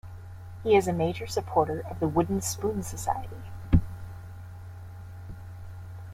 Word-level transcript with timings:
He 0.63 0.75
is 0.75 0.87
a 0.87 0.93
major 0.93 1.27
supporter 1.27 1.81
of 1.87 1.99
the 1.99 2.07
Wooden 2.07 2.41
Spoon 2.41 2.81
Society. 2.81 3.37